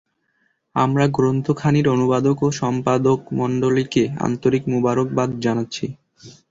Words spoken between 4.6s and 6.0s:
মুবারকবাদ জানাচ্ছি।